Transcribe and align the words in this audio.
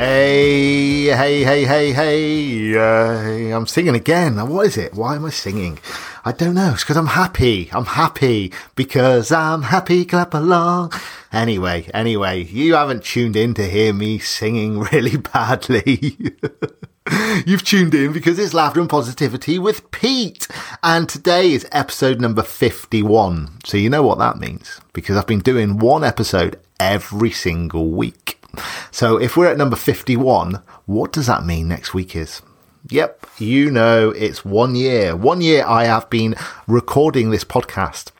Hey, 0.00 1.14
hey, 1.14 1.44
hey, 1.44 1.64
hey, 1.66 1.92
hey. 1.92 2.74
Uh, 2.74 3.54
I'm 3.54 3.66
singing 3.66 3.94
again. 3.94 4.36
What 4.48 4.64
is 4.64 4.78
it? 4.78 4.94
Why 4.94 5.16
am 5.16 5.26
I 5.26 5.28
singing? 5.28 5.78
I 6.24 6.32
don't 6.32 6.54
know. 6.54 6.72
It's 6.72 6.84
because 6.84 6.96
I'm 6.96 7.08
happy. 7.08 7.68
I'm 7.70 7.84
happy 7.84 8.50
because 8.76 9.30
I'm 9.30 9.60
happy. 9.60 10.06
Clap 10.06 10.32
along. 10.32 10.94
Anyway, 11.34 11.90
anyway, 11.92 12.44
you 12.44 12.76
haven't 12.76 13.04
tuned 13.04 13.36
in 13.36 13.52
to 13.52 13.68
hear 13.68 13.92
me 13.92 14.18
singing 14.18 14.78
really 14.92 15.18
badly. 15.18 16.16
You've 17.44 17.64
tuned 17.64 17.94
in 17.94 18.14
because 18.14 18.38
it's 18.38 18.54
laughter 18.54 18.80
and 18.80 18.88
positivity 18.88 19.58
with 19.58 19.90
Pete. 19.90 20.48
And 20.82 21.10
today 21.10 21.52
is 21.52 21.68
episode 21.72 22.22
number 22.22 22.42
51. 22.42 23.58
So 23.66 23.76
you 23.76 23.90
know 23.90 24.02
what 24.02 24.16
that 24.16 24.38
means 24.38 24.80
because 24.94 25.18
I've 25.18 25.26
been 25.26 25.40
doing 25.40 25.76
one 25.76 26.04
episode 26.04 26.58
every 26.80 27.32
single 27.32 27.90
week. 27.90 28.39
So 28.90 29.16
if 29.18 29.36
we're 29.36 29.46
at 29.46 29.56
number 29.58 29.76
51, 29.76 30.62
what 30.86 31.12
does 31.12 31.26
that 31.26 31.44
mean 31.44 31.68
next 31.68 31.94
week 31.94 32.16
is? 32.16 32.42
Yep, 32.88 33.26
you 33.38 33.70
know, 33.70 34.10
it's 34.10 34.44
one 34.44 34.74
year. 34.74 35.14
One 35.14 35.40
year 35.40 35.64
I 35.66 35.84
have 35.84 36.08
been 36.08 36.34
recording 36.66 37.30
this 37.30 37.44
podcast. 37.44 38.10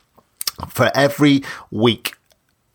For 0.69 0.91
every 0.93 1.43
week 1.71 2.15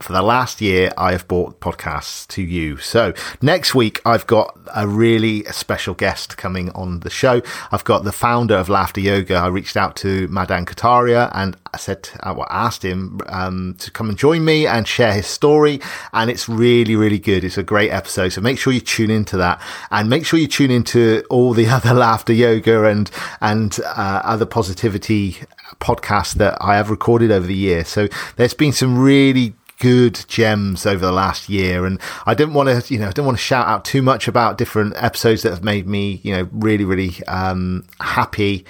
for 0.01 0.13
the 0.13 0.23
last 0.23 0.61
year, 0.61 0.93
I 0.99 1.13
have 1.13 1.27
brought 1.27 1.59
podcasts 1.59 2.27
to 2.29 2.43
you. 2.43 2.77
So 2.77 3.15
next 3.41 3.75
week, 3.75 4.03
I've 4.05 4.27
got 4.27 4.57
a 4.75 4.87
really 4.87 5.45
special 5.45 5.95
guest 5.95 6.37
coming 6.37 6.71
on 6.73 7.01
the 7.01 7.09
show. 7.09 7.41
I've 7.73 7.85
got 7.85 8.05
the 8.05 8.13
founder 8.13 8.57
of 8.57 8.69
Laughter 8.69 9.01
Yoga. 9.01 9.37
I 9.37 9.47
reached 9.47 9.77
out 9.77 9.97
to 9.97 10.29
Madan 10.29 10.67
Kataria 10.67 11.31
and 11.35 11.57
I 11.73 11.79
said, 11.79 12.11
I 12.21 12.37
asked 12.51 12.85
him 12.85 13.21
um, 13.27 13.75
to 13.79 13.91
come 13.91 14.11
and 14.11 14.19
join 14.19 14.45
me 14.45 14.67
and 14.67 14.87
share 14.87 15.15
his 15.15 15.27
story. 15.27 15.81
And 16.13 16.31
it's 16.31 16.47
really, 16.47 16.95
really 16.95 17.19
good. 17.19 17.43
It's 17.43 17.59
a 17.59 17.63
great 17.63 17.91
episode. 17.91 18.31
So 18.31 18.43
make 18.43 18.59
sure 18.59 18.75
you 18.75 18.81
tune 18.81 19.11
into 19.11 19.39
that 19.39 19.63
and 19.91 20.11
make 20.11 20.27
sure 20.27 20.39
you 20.39 20.47
tune 20.47 20.71
into 20.71 21.25
all 21.31 21.55
the 21.55 21.67
other 21.71 21.95
Laughter 21.95 22.35
Yoga 22.35 22.85
and, 22.85 23.11
and 23.41 23.79
uh, 23.83 24.21
other 24.25 24.47
positivity 24.47 25.39
podcasts 25.81 26.35
that 26.35 26.59
I 26.61 26.77
have 26.77 26.91
recorded 26.91 27.31
over 27.31 27.47
the 27.47 27.57
year. 27.57 27.85
So 27.85 28.09
there's 28.37 28.55
been 28.55 28.73
some 28.73 28.99
really 28.99 29.55
good 29.79 30.25
gems 30.29 30.87
over 30.87 31.05
the 31.05 31.13
last 31.13 31.49
year. 31.49 31.87
And 31.87 32.01
I 32.25 32.35
didn't 32.35 32.55
want 32.55 32.69
to, 32.69 32.93
you 32.93 33.01
know, 33.01 33.07
I 33.07 33.11
didn't 33.11 33.27
want 33.27 33.39
to 33.39 33.43
shout 33.43 33.67
out 33.67 33.85
too 33.85 34.03
much 34.03 34.29
about 34.29 34.59
different 34.59 34.95
episodes 34.97 35.43
that 35.43 35.51
have 35.51 35.65
made 35.65 35.87
me, 35.87 36.21
you 36.23 36.35
know, 36.35 36.49
really, 36.53 36.85
really 36.85 37.25
um, 37.27 37.85
happy. 38.01 38.65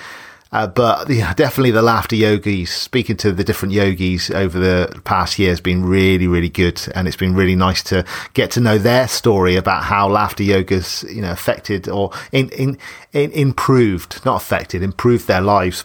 Uh, 0.53 0.67
but 0.67 1.11
yeah, 1.11 1.35
definitely 1.35 1.73
the 1.73 1.83
laughter 1.83 2.17
yogis, 2.17 2.71
speaking 2.71 3.17
to 3.17 3.33
the 3.33 3.45
different 3.45 3.75
yogis 3.75 4.31
over 4.31 4.59
the 4.59 5.01
past 5.05 5.39
year 5.39 5.51
has 5.51 5.61
been 5.61 5.85
really, 5.85 6.27
really 6.27 6.49
good. 6.49 6.81
And 6.95 7.09
it's 7.09 7.17
been 7.17 7.35
really 7.35 7.57
nice 7.57 7.83
to 7.85 8.05
get 8.33 8.53
to 8.53 8.61
know 8.61 8.79
their 8.79 9.09
story 9.09 9.57
about 9.57 9.83
how 9.83 10.09
laughter 10.09 10.45
yoga's, 10.45 11.05
you 11.11 11.21
know, 11.21 11.33
affected 11.33 11.89
or 11.89 12.13
in, 12.33 12.49
in, 12.51 12.79
in 13.13 13.33
improved, 13.33 14.25
not 14.25 14.41
affected, 14.41 14.83
improved 14.83 15.27
their 15.27 15.43
lives 15.43 15.85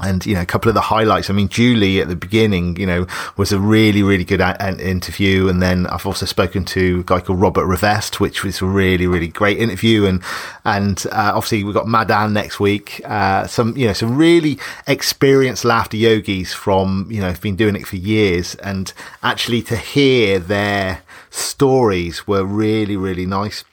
and 0.00 0.26
you 0.26 0.34
know 0.34 0.42
a 0.42 0.46
couple 0.46 0.68
of 0.68 0.74
the 0.74 0.80
highlights 0.80 1.30
i 1.30 1.32
mean 1.32 1.48
julie 1.48 2.00
at 2.00 2.08
the 2.08 2.16
beginning 2.16 2.76
you 2.76 2.86
know 2.86 3.06
was 3.36 3.52
a 3.52 3.60
really 3.60 4.02
really 4.02 4.24
good 4.24 4.40
a- 4.40 4.56
a- 4.60 4.74
interview. 4.88 5.48
And 5.48 5.62
then 5.62 5.86
i've 5.86 6.06
also 6.06 6.26
spoken 6.26 6.64
to 6.66 7.00
a 7.00 7.04
guy 7.04 7.20
called 7.20 7.40
Robert 7.40 7.66
Rivest 7.66 8.20
which 8.20 8.42
was 8.44 8.60
a 8.60 8.66
really 8.66 9.06
really 9.06 9.28
great 9.28 9.58
interview. 9.58 10.04
And 10.06 10.22
and 10.64 11.04
uh, 11.12 11.32
obviously 11.34 11.64
we've 11.64 11.74
got 11.74 11.86
madan 11.86 12.32
next 12.32 12.58
week. 12.58 13.00
Uh, 13.04 13.46
some 13.46 13.76
you 13.76 13.86
know 13.86 13.92
some 13.92 14.16
really 14.16 14.58
experienced 14.86 15.64
laughter 15.64 15.96
yogis 15.96 16.52
from 16.52 17.06
you 17.10 17.20
know 17.20 17.28
have 17.28 17.40
been 17.40 17.56
doing 17.56 17.76
it 17.76 17.86
for 17.86 17.96
years. 17.96 18.54
And 18.56 18.92
actually 19.22 19.62
to 19.62 19.76
hear 19.76 20.38
their 20.38 21.02
stories 21.30 22.26
were 22.26 22.44
really 22.44 22.96
really 22.96 23.26
nice 23.26 23.64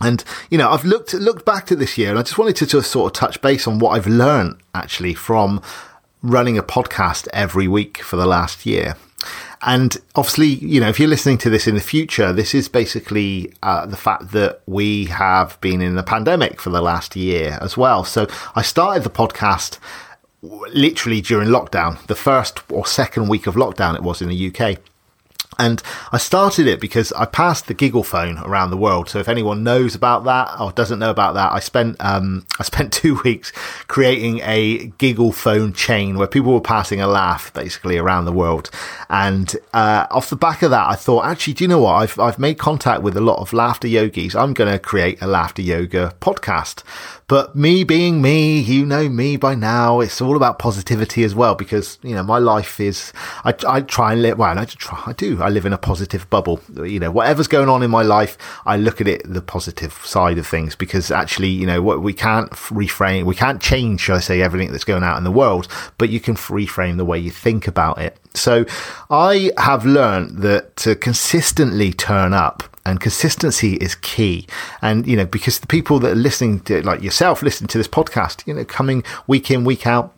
and 0.00 0.24
you 0.50 0.58
know, 0.58 0.70
I've 0.70 0.84
looked 0.84 1.14
looked 1.14 1.44
back 1.44 1.70
at 1.70 1.78
this 1.78 1.98
year, 1.98 2.10
and 2.10 2.18
I 2.18 2.22
just 2.22 2.38
wanted 2.38 2.56
to 2.56 2.66
just 2.66 2.90
sort 2.90 3.12
of 3.12 3.18
touch 3.18 3.40
base 3.42 3.66
on 3.66 3.78
what 3.78 3.90
I've 3.90 4.06
learned 4.06 4.56
actually 4.74 5.14
from 5.14 5.62
running 6.22 6.58
a 6.58 6.62
podcast 6.62 7.28
every 7.32 7.68
week 7.68 7.98
for 7.98 8.16
the 8.16 8.26
last 8.26 8.66
year. 8.66 8.96
And 9.62 9.96
obviously, 10.14 10.46
you 10.46 10.80
know, 10.80 10.88
if 10.88 10.98
you're 10.98 11.08
listening 11.08 11.36
to 11.38 11.50
this 11.50 11.66
in 11.66 11.74
the 11.74 11.82
future, 11.82 12.32
this 12.32 12.54
is 12.54 12.68
basically 12.68 13.52
uh, 13.62 13.84
the 13.84 13.96
fact 13.96 14.30
that 14.32 14.62
we 14.66 15.04
have 15.06 15.60
been 15.60 15.82
in 15.82 15.96
the 15.96 16.02
pandemic 16.02 16.62
for 16.62 16.70
the 16.70 16.80
last 16.80 17.14
year 17.14 17.58
as 17.60 17.76
well. 17.76 18.04
So 18.04 18.26
I 18.54 18.62
started 18.62 19.04
the 19.04 19.10
podcast 19.10 19.78
literally 20.42 21.20
during 21.20 21.48
lockdown, 21.48 22.04
the 22.06 22.14
first 22.14 22.60
or 22.70 22.86
second 22.86 23.28
week 23.28 23.46
of 23.46 23.54
lockdown 23.54 23.94
it 23.94 24.02
was 24.02 24.22
in 24.22 24.30
the 24.30 24.54
UK. 24.54 24.78
And 25.60 25.82
I 26.10 26.16
started 26.16 26.66
it 26.66 26.80
because 26.80 27.12
I 27.12 27.26
passed 27.26 27.66
the 27.66 27.74
giggle 27.74 28.02
phone 28.02 28.38
around 28.38 28.70
the 28.70 28.78
world. 28.78 29.10
So 29.10 29.18
if 29.18 29.28
anyone 29.28 29.62
knows 29.62 29.94
about 29.94 30.24
that 30.24 30.58
or 30.58 30.72
doesn't 30.72 30.98
know 30.98 31.10
about 31.10 31.34
that, 31.34 31.52
I 31.52 31.60
spent, 31.60 31.96
um, 32.00 32.46
I 32.58 32.62
spent 32.62 32.94
two 32.94 33.20
weeks 33.22 33.52
creating 33.86 34.40
a 34.40 34.86
giggle 34.96 35.32
phone 35.32 35.74
chain 35.74 36.16
where 36.16 36.26
people 36.26 36.54
were 36.54 36.62
passing 36.62 37.02
a 37.02 37.06
laugh 37.06 37.52
basically 37.52 37.98
around 37.98 38.24
the 38.24 38.32
world. 38.32 38.70
And, 39.10 39.54
uh, 39.74 40.06
off 40.10 40.30
the 40.30 40.36
back 40.36 40.62
of 40.62 40.70
that, 40.70 40.88
I 40.88 40.94
thought, 40.94 41.26
actually, 41.26 41.52
do 41.52 41.64
you 41.64 41.68
know 41.68 41.80
what? 41.80 41.96
I've, 41.96 42.18
I've 42.18 42.38
made 42.38 42.56
contact 42.56 43.02
with 43.02 43.14
a 43.14 43.20
lot 43.20 43.40
of 43.40 43.52
laughter 43.52 43.86
yogis. 43.86 44.34
I'm 44.34 44.54
going 44.54 44.72
to 44.72 44.78
create 44.78 45.20
a 45.20 45.26
laughter 45.26 45.60
yoga 45.60 46.14
podcast 46.22 46.84
but 47.30 47.54
me 47.54 47.84
being 47.84 48.20
me, 48.20 48.58
you 48.58 48.84
know 48.84 49.08
me 49.08 49.36
by 49.36 49.54
now, 49.54 50.00
it's 50.00 50.20
all 50.20 50.34
about 50.34 50.58
positivity 50.58 51.22
as 51.22 51.32
well 51.32 51.54
because, 51.54 51.96
you 52.02 52.12
know, 52.12 52.24
my 52.24 52.38
life 52.38 52.80
is, 52.80 53.12
I, 53.44 53.54
I 53.68 53.82
try 53.82 54.14
and 54.14 54.22
live, 54.22 54.36
well, 54.36 54.58
I 54.58 54.64
try, 54.64 55.00
I 55.06 55.12
do, 55.12 55.40
live 55.50 55.66
in 55.66 55.72
a 55.72 55.78
positive 55.78 56.28
bubble. 56.30 56.60
You 56.74 56.98
know, 57.00 57.10
whatever's 57.10 57.48
going 57.48 57.68
on 57.68 57.82
in 57.82 57.90
my 57.90 58.02
life, 58.02 58.38
I 58.64 58.76
look 58.76 59.00
at 59.00 59.08
it 59.08 59.22
the 59.24 59.42
positive 59.42 59.92
side 60.04 60.38
of 60.38 60.46
things 60.46 60.74
because 60.74 61.10
actually, 61.10 61.48
you 61.48 61.66
know, 61.66 61.82
what 61.82 62.02
we 62.02 62.12
can't 62.12 62.50
reframe, 62.50 63.24
we 63.24 63.34
can't 63.34 63.60
change, 63.60 64.00
shall 64.00 64.16
I 64.16 64.20
say, 64.20 64.42
everything 64.42 64.72
that's 64.72 64.84
going 64.84 65.02
out 65.02 65.18
in 65.18 65.24
the 65.24 65.30
world, 65.30 65.68
but 65.98 66.08
you 66.08 66.20
can 66.20 66.34
reframe 66.36 66.96
the 66.96 67.04
way 67.04 67.18
you 67.18 67.30
think 67.30 67.66
about 67.66 67.98
it. 67.98 68.16
So 68.34 68.64
I 69.10 69.52
have 69.58 69.84
learned 69.84 70.38
that 70.38 70.76
to 70.76 70.94
consistently 70.94 71.92
turn 71.92 72.32
up 72.32 72.62
and 72.86 73.00
consistency 73.00 73.74
is 73.74 73.94
key. 73.96 74.46
And, 74.82 75.06
you 75.06 75.16
know, 75.16 75.26
because 75.26 75.60
the 75.60 75.66
people 75.66 75.98
that 76.00 76.12
are 76.12 76.16
listening 76.16 76.60
to, 76.60 76.82
like 76.82 77.02
yourself, 77.02 77.42
listening 77.42 77.68
to 77.68 77.78
this 77.78 77.88
podcast, 77.88 78.46
you 78.46 78.54
know, 78.54 78.64
coming 78.64 79.04
week 79.26 79.50
in, 79.50 79.64
week 79.64 79.86
out, 79.86 80.14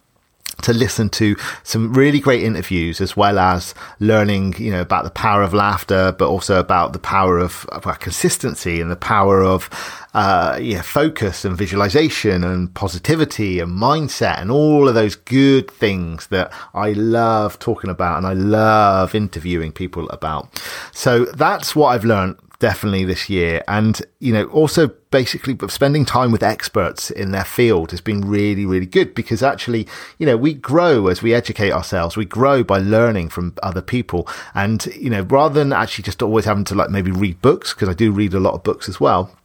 to 0.63 0.73
listen 0.73 1.09
to 1.11 1.37
some 1.63 1.93
really 1.93 2.21
great 2.21 2.43
interviews 2.43 3.01
as 3.01 3.17
well 3.17 3.39
as 3.39 3.75
learning, 4.01 4.55
you 4.59 4.71
know, 4.71 4.81
about 4.81 5.05
the 5.05 5.11
power 5.11 5.43
of 5.43 5.55
laughter, 5.55 6.13
but 6.13 6.29
also 6.29 6.59
about 6.59 6.93
the 6.93 6.99
power 6.99 7.39
of, 7.39 7.67
of 7.71 7.85
consistency 8.01 8.81
and 8.81 8.91
the 8.91 8.97
power 8.97 9.43
of, 9.43 9.69
uh, 10.15 10.59
yeah, 10.61 10.83
focus 10.83 11.45
and 11.45 11.57
visualization 11.57 12.45
and 12.45 12.73
positivity 12.75 13.61
and 13.61 13.73
mindset 13.73 14.41
and 14.41 14.51
all 14.51 14.89
of 14.89 14.95
those 14.95 15.17
good 15.17 15.71
things 15.71 16.27
that 16.29 16.53
I 16.75 16.93
love 16.93 17.59
talking 17.59 17.91
about 17.91 18.19
and 18.19 18.27
I 18.27 18.35
love 18.35 19.15
interviewing 19.15 19.73
people 19.73 20.09
about. 20.11 20.49
So 20.93 21.25
that's 21.27 21.75
what 21.75 21.89
I've 21.89 22.05
learned 22.05 22.37
definitely 22.63 23.05
this 23.05 23.29
year. 23.29 23.61
And, 23.67 24.01
you 24.21 24.33
know, 24.33 24.45
also 24.45 24.87
basically 25.11 25.59
spending 25.69 26.05
time 26.05 26.31
with 26.31 26.45
experts 26.45 27.11
in 27.11 27.33
their 27.33 27.45
field 27.45 27.91
has 27.91 28.01
been 28.01 28.21
really, 28.21 28.65
really 28.65 28.87
good 28.87 29.17
because 29.17 29.43
actually, 29.43 29.89
you 30.17 30.27
know, 30.27 30.37
we 30.37 30.55
grow 30.55 31.09
as 31.09 31.23
we 31.23 31.35
educate 31.35 31.73
ourselves. 31.73 32.17
We 32.17 32.25
grow 32.25 32.63
by 32.63 32.79
learning 32.79 33.31
from 33.31 33.57
other 33.65 33.83
people. 33.83 34.29
And, 34.55 34.87
you 34.95 35.11
know, 35.11 35.23
rather 35.23 35.55
than 35.55 35.73
actually 35.73 36.05
just 36.05 36.23
always 36.23 36.45
having 36.45 36.63
to 36.67 36.77
like 36.77 36.89
maybe 36.89 37.11
read 37.11 37.43
books, 37.43 37.75
because 37.75 37.89
I 37.89 37.95
do 37.95 38.13
read 38.13 38.33
a 38.33 38.39
lot 38.39 38.55
of 38.55 38.63
books 38.63 38.89
as 38.89 39.01
well 39.01 39.37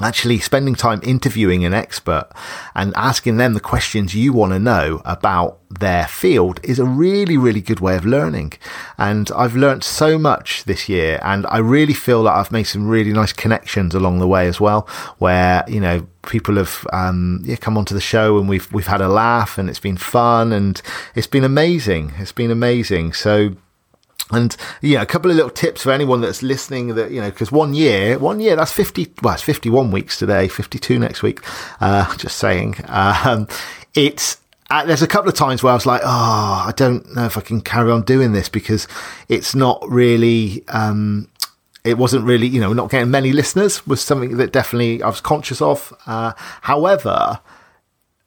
actually 0.00 0.40
spending 0.40 0.74
time 0.74 1.00
interviewing 1.04 1.64
an 1.64 1.72
expert 1.72 2.28
and 2.74 2.92
asking 2.96 3.36
them 3.36 3.54
the 3.54 3.60
questions 3.60 4.14
you 4.14 4.32
want 4.32 4.52
to 4.52 4.58
know 4.58 5.00
about 5.04 5.60
their 5.70 6.06
field 6.06 6.58
is 6.64 6.78
a 6.78 6.84
really, 6.84 7.36
really 7.36 7.60
good 7.60 7.80
way 7.80 7.96
of 7.96 8.04
learning. 8.04 8.52
And 8.98 9.30
I've 9.36 9.54
learned 9.54 9.84
so 9.84 10.18
much 10.18 10.64
this 10.64 10.88
year 10.88 11.20
and 11.22 11.46
I 11.46 11.58
really 11.58 11.94
feel 11.94 12.24
that 12.24 12.34
I've 12.34 12.50
made 12.50 12.64
some 12.64 12.88
really 12.88 13.12
nice 13.12 13.32
connections 13.32 13.94
along 13.94 14.18
the 14.18 14.28
way 14.28 14.48
as 14.48 14.60
well, 14.60 14.88
where, 15.18 15.64
you 15.68 15.80
know, 15.80 16.06
people 16.22 16.56
have, 16.56 16.86
um, 16.92 17.42
yeah, 17.44 17.56
come 17.56 17.78
onto 17.78 17.94
the 17.94 18.00
show 18.00 18.38
and 18.38 18.48
we've, 18.48 18.70
we've 18.72 18.86
had 18.88 19.00
a 19.00 19.08
laugh 19.08 19.58
and 19.58 19.68
it's 19.68 19.80
been 19.80 19.96
fun 19.96 20.52
and 20.52 20.82
it's 21.14 21.26
been 21.28 21.44
amazing. 21.44 22.12
It's 22.18 22.32
been 22.32 22.50
amazing. 22.50 23.12
So, 23.12 23.56
And 24.30 24.56
yeah, 24.80 25.02
a 25.02 25.06
couple 25.06 25.30
of 25.30 25.36
little 25.36 25.50
tips 25.50 25.82
for 25.82 25.92
anyone 25.92 26.20
that's 26.20 26.42
listening 26.42 26.94
that, 26.94 27.10
you 27.10 27.20
know, 27.20 27.30
because 27.30 27.52
one 27.52 27.74
year, 27.74 28.18
one 28.18 28.40
year, 28.40 28.56
that's 28.56 28.72
50, 28.72 29.12
well, 29.22 29.34
it's 29.34 29.42
51 29.42 29.90
weeks 29.90 30.18
today, 30.18 30.48
52 30.48 30.98
next 30.98 31.22
week. 31.22 31.40
Uh, 31.80 32.14
just 32.16 32.38
saying. 32.38 32.76
Um, 32.88 33.48
it's, 33.94 34.38
uh, 34.70 34.84
there's 34.86 35.02
a 35.02 35.06
couple 35.06 35.28
of 35.28 35.34
times 35.34 35.62
where 35.62 35.72
I 35.72 35.74
was 35.74 35.86
like, 35.86 36.00
oh, 36.02 36.06
I 36.66 36.72
don't 36.74 37.14
know 37.14 37.26
if 37.26 37.36
I 37.36 37.42
can 37.42 37.60
carry 37.60 37.90
on 37.90 38.02
doing 38.02 38.32
this 38.32 38.48
because 38.48 38.88
it's 39.28 39.54
not 39.54 39.84
really, 39.88 40.66
um, 40.68 41.28
it 41.84 41.98
wasn't 41.98 42.24
really, 42.24 42.46
you 42.46 42.60
know, 42.60 42.72
not 42.72 42.90
getting 42.90 43.10
many 43.10 43.30
listeners 43.30 43.86
was 43.86 44.00
something 44.00 44.38
that 44.38 44.52
definitely 44.52 45.02
I 45.02 45.08
was 45.08 45.20
conscious 45.20 45.60
of. 45.60 45.92
Uh, 46.06 46.32
however, 46.62 47.40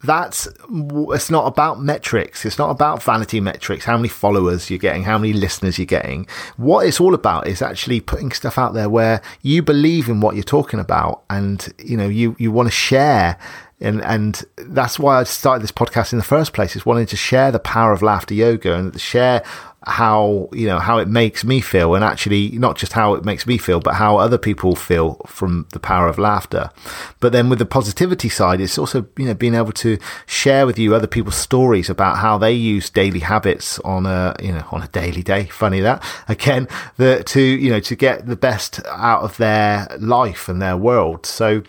that's 0.04 0.48
it's 0.70 1.32
not 1.32 1.48
about 1.48 1.82
metrics. 1.82 2.46
It's 2.46 2.60
not 2.60 2.70
about 2.70 3.02
vanity 3.02 3.40
metrics 3.40 3.86
how 3.86 3.98
many 3.98 4.10
followers 4.10 4.70
you're 4.70 4.78
getting 4.78 5.04
how 5.04 5.18
many 5.18 5.34
listeners 5.34 5.80
you're 5.80 5.86
getting. 5.86 6.28
What 6.58 6.86
it's 6.86 7.00
all 7.00 7.16
about 7.16 7.48
is 7.48 7.62
actually 7.62 8.02
putting 8.02 8.32
stuff 8.32 8.60
out 8.60 8.74
there 8.76 8.90
where 8.90 9.22
you 9.42 9.64
believe 9.64 10.08
in 10.08 10.22
what 10.22 10.36
you're 10.36 10.44
talking 10.44 10.80
about 10.80 11.24
and 11.30 11.74
you 11.84 11.98
know 11.98 12.08
you 12.08 12.36
you 12.38 12.52
want 12.52 12.68
to 12.68 12.72
share 12.72 13.40
and 13.80 14.02
and 14.04 14.44
that's 14.58 14.98
why 14.98 15.20
I 15.20 15.24
started 15.24 15.62
this 15.62 15.72
podcast 15.72 16.12
in 16.12 16.18
the 16.18 16.26
first 16.26 16.54
place 16.54 16.76
is 16.76 16.86
wanting 16.86 17.06
to 17.08 17.16
share 17.16 17.52
the 17.52 17.60
power 17.60 17.92
of 17.92 18.02
laughter 18.02 18.34
yoga 18.34 18.74
and 18.74 19.00
share 19.00 19.44
how 19.86 20.50
you 20.52 20.66
know 20.66 20.80
how 20.80 20.98
it 20.98 21.08
makes 21.08 21.46
me 21.46 21.62
feel 21.62 21.94
and 21.94 22.04
actually 22.04 22.50
not 22.58 22.76
just 22.76 22.94
how 22.94 23.14
it 23.14 23.24
makes 23.24 23.46
me 23.46 23.58
feel 23.58 23.80
but 23.80 23.94
how 23.94 24.18
other 24.18 24.38
people 24.38 24.76
feel 24.76 25.22
from 25.28 25.68
the 25.74 25.80
power 25.80 26.08
of 26.08 26.18
laughter. 26.18 26.72
But 27.20 27.32
then 27.32 27.50
with 27.50 27.60
the 27.60 27.66
positivity 27.66 28.30
side 28.30 28.60
it's 28.60 28.80
also 28.80 29.08
you 29.16 29.26
know 29.26 29.36
being 29.36 29.54
able 29.54 29.74
to 29.74 30.00
share 30.26 30.66
with 30.66 30.80
you 30.80 30.96
other 30.96 31.08
people's 31.08 31.36
stories 31.36 31.90
about 31.90 32.18
how 32.18 32.38
they 32.40 32.54
use 32.54 32.90
daily 32.90 33.20
habits 33.20 33.78
on 33.80 34.08
a 34.08 34.36
you 34.42 34.52
know 34.52 34.66
on 34.72 34.82
a 34.82 34.88
daily 34.88 35.22
day 35.22 35.46
funny 35.46 35.82
that 35.82 36.04
again 36.28 36.68
the 36.98 37.24
to 37.26 37.42
you 37.42 37.70
know 37.70 37.80
to 37.80 37.96
get 37.96 38.26
the 38.26 38.36
best 38.36 38.84
out 38.88 39.22
of 39.22 39.38
their 39.38 39.88
life 40.00 40.50
and 40.50 40.60
their 40.60 40.76
world. 40.76 41.28
So 41.28 41.62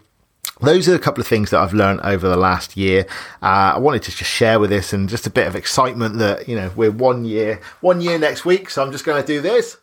those 0.61 0.89
are 0.89 0.95
a 0.95 0.99
couple 0.99 1.21
of 1.21 1.27
things 1.27 1.51
that 1.51 1.61
I've 1.61 1.75
learned 1.75 2.01
over 2.03 2.29
the 2.29 2.37
last 2.37 2.77
year. 2.77 3.07
Uh, 3.43 3.73
I 3.75 3.79
wanted 3.79 4.03
to 4.05 4.11
just 4.11 4.31
share 4.31 4.59
with 4.59 4.71
this 4.71 4.93
and 4.93 5.09
just 5.09 5.27
a 5.27 5.31
bit 5.31 5.47
of 5.47 5.55
excitement 5.55 6.19
that, 6.19 6.49
you 6.49 6.57
know, 6.57 6.71
we're 6.75 6.91
one 6.91 7.25
year, 7.25 7.61
one 7.81 8.01
year 8.01 8.19
next 8.19 8.45
week. 8.45 8.71
So 8.71 8.83
I'm 8.83 8.93
just 8.93 9.05
going 9.05 9.21
to 9.21 9.27
do 9.27 9.41
this 9.41 9.77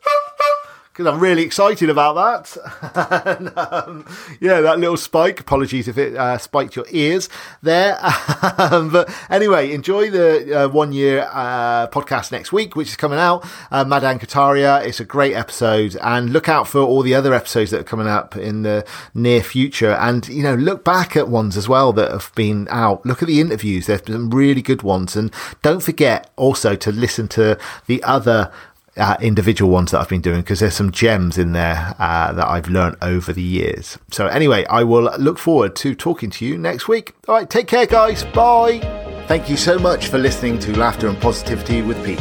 because 0.95 1.13
I'm 1.13 1.19
really 1.19 1.43
excited 1.43 1.89
about 1.89 2.55
that. 2.55 3.25
and, 3.37 3.51
um, 3.57 4.05
yeah, 4.39 4.61
that 4.61 4.79
little 4.79 4.95
spike. 4.95 5.41
Apologies 5.41 5.89
if 5.89 5.97
it 5.97 6.15
uh, 6.15 6.37
spiked 6.37 6.77
your 6.77 6.85
ears 6.89 7.27
there. 7.61 7.99
um, 8.57 8.89
but 8.91 9.13
anyway, 9.29 9.73
enjoy 9.73 10.09
the 10.09 10.63
uh, 10.63 10.69
one 10.69 10.93
year 10.93 11.27
uh, 11.33 11.87
podcast 11.87 12.31
next 12.31 12.53
week, 12.53 12.77
which 12.77 12.87
is 12.87 12.95
coming 12.95 13.19
out. 13.19 13.45
Uh, 13.71 13.83
Madan 13.83 14.19
Kataria. 14.19 14.85
It's 14.85 15.01
a 15.01 15.05
great 15.05 15.33
episode, 15.33 15.97
and 16.01 16.29
look 16.29 16.47
out 16.47 16.65
for 16.65 16.79
all 16.79 17.01
the 17.01 17.13
other 17.13 17.33
episodes 17.33 17.71
that 17.71 17.81
are 17.81 17.83
coming 17.83 18.07
up 18.07 18.37
in 18.37 18.61
the 18.61 18.85
near 19.13 19.43
future. 19.43 19.91
And 19.91 20.25
you 20.29 20.43
know, 20.43 20.55
look 20.55 20.85
back 20.85 21.17
at 21.17 21.27
ones 21.27 21.57
as 21.57 21.67
well 21.67 21.91
that 21.91 22.11
have 22.11 22.31
been 22.35 22.69
out. 22.71 23.05
Look 23.05 23.21
at 23.21 23.27
the 23.27 23.41
interviews. 23.41 23.87
There's 23.87 24.01
been 24.01 24.15
some 24.15 24.29
really 24.29 24.61
good 24.61 24.81
ones, 24.81 25.17
and 25.17 25.29
don't 25.61 25.83
forget 25.83 26.31
also 26.37 26.77
to 26.77 26.91
listen 26.93 27.27
to 27.29 27.59
the 27.87 28.01
other 28.03 28.49
uh, 28.97 29.17
individual 29.21 29.71
ones 29.71 29.91
that 29.91 29.99
I've 29.99 30.09
been 30.09 30.21
doing 30.21 30.41
because 30.41 30.59
there's 30.59 30.75
some 30.75 30.91
gems 30.91 31.37
in 31.37 31.51
there 31.51 31.95
uh, 31.99 32.31
that 32.33 32.47
I've 32.47 32.69
learned 32.69 32.97
over 33.01 33.33
the 33.33 33.41
years. 33.41 33.97
So, 34.11 34.27
anyway, 34.27 34.65
I 34.65 34.83
will 34.83 35.11
look 35.17 35.37
forward 35.37 35.75
to 35.77 35.95
talking 35.95 36.29
to 36.31 36.45
you 36.45 36.57
next 36.57 36.87
week. 36.87 37.13
All 37.27 37.35
right, 37.35 37.49
take 37.49 37.67
care, 37.67 37.85
guys. 37.85 38.23
Bye. 38.23 38.79
Thank 39.27 39.49
you 39.49 39.57
so 39.57 39.79
much 39.79 40.07
for 40.07 40.17
listening 40.17 40.59
to 40.59 40.77
Laughter 40.77 41.07
and 41.07 41.19
Positivity 41.19 41.81
with 41.81 42.03
Pete. 42.05 42.19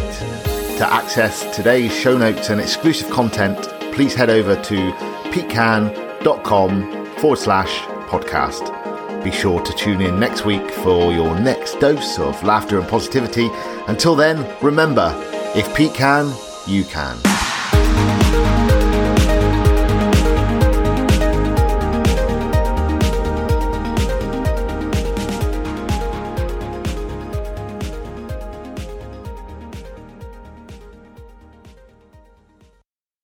To 0.79 0.87
access 0.93 1.55
today's 1.55 1.95
show 1.95 2.17
notes 2.17 2.51
and 2.51 2.61
exclusive 2.61 3.11
content, 3.11 3.63
please 3.93 4.15
head 4.15 4.31
over 4.31 4.57
to 4.57 4.93
petecan.com 5.31 7.07
forward 7.17 7.39
slash 7.39 7.81
podcast. 8.09 8.73
Be 9.23 9.31
sure 9.31 9.61
to 9.63 9.73
tune 9.75 10.01
in 10.03 10.19
next 10.19 10.45
week 10.45 10.71
for 10.71 11.13
your 11.13 11.39
next 11.39 11.79
dose 11.79 12.19
of 12.19 12.43
laughter 12.43 12.79
and 12.79 12.89
positivity. 12.89 13.49
Until 13.87 14.17
then, 14.17 14.45
remember, 14.61 15.13
if 15.55 15.73
Pete 15.77 15.95
can, 15.95 16.27
you 16.67 16.85
can. 16.85 17.34